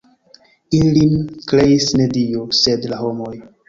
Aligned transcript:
Ilin 0.77 1.13
kreis 1.53 1.89
ne 2.01 2.11
Dio, 2.19 2.45
sed 2.65 2.93
la 2.93 3.05
homoj. 3.07 3.35